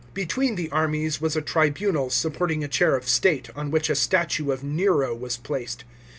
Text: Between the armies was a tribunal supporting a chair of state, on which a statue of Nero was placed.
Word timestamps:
Between 0.15 0.55
the 0.55 0.67
armies 0.71 1.21
was 1.21 1.35
a 1.35 1.43
tribunal 1.43 2.09
supporting 2.09 2.63
a 2.63 2.67
chair 2.67 2.95
of 2.95 3.07
state, 3.07 3.51
on 3.55 3.69
which 3.69 3.87
a 3.87 3.93
statue 3.93 4.49
of 4.51 4.63
Nero 4.63 5.13
was 5.13 5.37
placed. 5.37 5.83